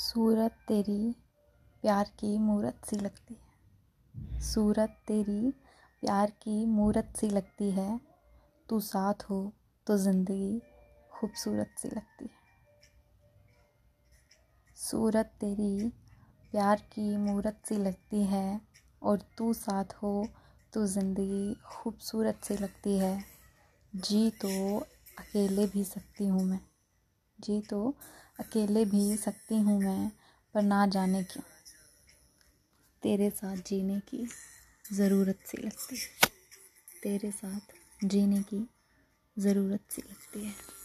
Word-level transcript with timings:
सूरत 0.00 0.52
तेरी 0.68 1.14
प्यार 1.84 2.10
की 2.18 2.36
मूरत 2.38 2.80
सी 2.84 2.96
लगती 2.96 3.34
है। 3.34 4.40
सूरत 4.42 4.96
तेरी 5.08 5.50
प्यार 6.02 6.30
की 6.42 6.64
मूरत 6.66 7.12
सी 7.16 7.28
लगती 7.28 7.70
है। 7.70 7.98
तू 8.68 8.78
साथ 8.80 9.24
हो 9.30 9.40
तो 9.86 9.96
ज़िंदगी 9.98 10.60
खूबसूरत 11.12 11.74
सी 11.78 11.88
लगती 11.88 12.24
है। 12.24 12.38
सूरत 14.76 15.32
तेरी 15.40 15.88
प्यार 16.52 16.82
की 16.92 17.16
मूरत 17.18 17.60
सी 17.64 17.76
लगती 17.76 18.22
है 18.24 18.60
और 19.02 19.22
तू 19.38 19.52
साथ 19.54 19.94
हो 19.94 20.26
तो 20.72 20.86
ज़िंदगी 20.86 21.54
खूबसूरत 21.66 22.44
सी 22.44 22.56
लगती 22.56 22.98
है। 22.98 23.14
जी 23.92 24.28
तो 24.40 24.78
अकेले 25.18 25.66
भी 25.66 25.84
सकती 25.84 26.26
हूँ 26.26 26.44
मैं। 26.44 26.60
जी 27.44 27.60
तो 27.60 27.94
अकेले 28.40 28.84
भी 28.84 29.16
सकती 29.16 29.58
हूँ 29.58 29.80
मैं, 29.80 30.12
पर 30.54 30.62
ना 30.62 30.86
जाने 30.86 31.22
क्यों? 31.24 31.42
तेरे 33.02 33.30
साथ 33.30 33.56
जीने 33.56 34.00
की 34.00 34.28
ज़रूरत 34.92 35.38
सी 35.46 35.58
लगती 35.58 35.96
है। 35.96 36.28
तेरे 37.02 37.30
साथ 37.30 37.60
जीने 38.04 38.42
की 38.42 38.68
ज़रूरत 39.38 39.80
सी 39.90 40.02
लगती 40.02 40.44
है। 40.46 40.79